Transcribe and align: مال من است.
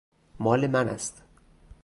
مال 0.39 0.67
من 0.67 0.89
است. 0.89 1.23